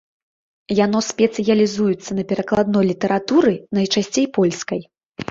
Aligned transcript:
Яно 0.85 0.99
спецыялізуецца 1.09 2.11
на 2.19 2.23
перакладной 2.31 2.83
літаратуры, 2.93 3.53
найчасцей 3.79 4.25
польскай. 4.39 4.81